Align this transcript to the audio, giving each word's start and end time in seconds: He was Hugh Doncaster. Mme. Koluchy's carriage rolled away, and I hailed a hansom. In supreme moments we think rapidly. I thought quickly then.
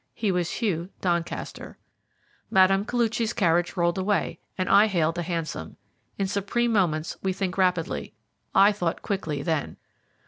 He 0.15 0.31
was 0.31 0.49
Hugh 0.53 0.89
Doncaster. 0.99 1.77
Mme. 2.49 2.85
Koluchy's 2.85 3.33
carriage 3.33 3.77
rolled 3.77 3.99
away, 3.99 4.39
and 4.57 4.67
I 4.67 4.87
hailed 4.87 5.19
a 5.19 5.21
hansom. 5.21 5.77
In 6.17 6.25
supreme 6.27 6.73
moments 6.73 7.17
we 7.21 7.33
think 7.33 7.55
rapidly. 7.55 8.15
I 8.55 8.71
thought 8.71 9.03
quickly 9.03 9.43
then. 9.43 9.77